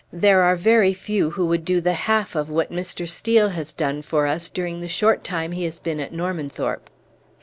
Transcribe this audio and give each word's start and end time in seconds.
There 0.11 0.41
are 0.41 0.55
very 0.55 0.95
few 0.95 1.29
who 1.37 1.45
would 1.45 1.63
do 1.63 1.79
the 1.79 1.93
half 1.93 2.33
of 2.35 2.49
what 2.49 2.71
Mr. 2.71 3.07
Steel 3.07 3.49
has 3.49 3.71
done 3.71 4.01
for 4.01 4.25
us 4.25 4.49
during 4.49 4.79
the 4.79 4.87
short 4.87 5.23
time 5.23 5.51
he 5.51 5.63
has 5.65 5.77
been 5.77 5.99
at 5.99 6.11
Normanthorpe." 6.11 6.89